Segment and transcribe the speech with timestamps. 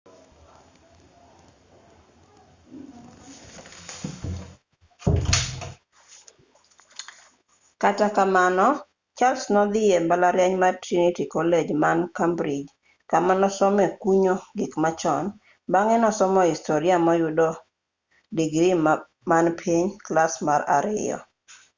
[7.81, 8.67] kata kamano
[9.17, 12.69] charles nodhii e mbalariany mar trinity college man cambridge
[13.11, 15.25] kama nosomee kunyo gik machon
[15.71, 17.57] bang'e nosomo historia moyude moyudo 2:2
[18.35, 18.69] digri
[19.29, 21.19] man piny clas mar ariyo